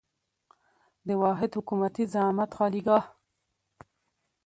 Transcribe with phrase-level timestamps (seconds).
[1.07, 3.03] د واحد حکومتي زعامت خالیګاه.